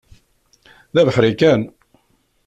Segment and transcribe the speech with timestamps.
[0.93, 1.61] D abeḥri kan.